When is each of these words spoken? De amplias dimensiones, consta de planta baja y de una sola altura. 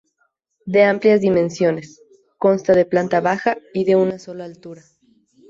De 0.65 0.81
amplias 0.83 1.21
dimensiones, 1.21 2.01
consta 2.39 2.73
de 2.73 2.85
planta 2.87 3.21
baja 3.21 3.59
y 3.71 3.83
de 3.85 3.95
una 3.97 4.17
sola 4.17 4.45
altura. 4.45 4.83